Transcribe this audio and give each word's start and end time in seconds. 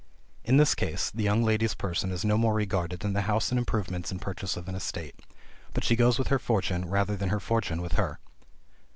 In 0.43 0.57
this 0.57 0.73
case 0.73 1.11
the 1.11 1.21
young 1.21 1.43
lady's 1.43 1.75
person 1.75 2.09
is 2.09 2.25
no 2.25 2.35
more 2.35 2.55
regarded 2.55 3.01
than 3.01 3.13
the 3.13 3.21
house 3.29 3.51
and 3.51 3.59
improvements 3.59 4.11
in 4.11 4.17
purchase 4.17 4.57
of 4.57 4.67
an 4.67 4.73
estate; 4.73 5.19
but 5.75 5.83
she 5.83 5.95
goes 5.95 6.17
with 6.17 6.29
her 6.29 6.39
fortune, 6.39 6.89
rather 6.89 7.15
than 7.15 7.29
her 7.29 7.39
fortune 7.39 7.83
with 7.83 7.91
her. 7.91 8.17